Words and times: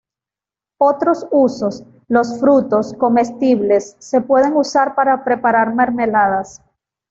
Otros 0.79 1.27
usos: 1.29 1.83
Los 2.07 2.39
frutos, 2.39 2.95
comestibles, 2.95 3.97
se 3.99 4.19
pueden 4.21 4.55
usar 4.55 4.95
para 4.95 5.23
preparar 5.23 5.75
mermeladas. 5.75 6.59